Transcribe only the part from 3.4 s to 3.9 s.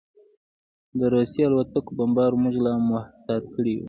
کړي وو